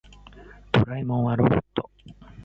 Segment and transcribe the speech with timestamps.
[0.71, 1.91] ドラえもんはロボット。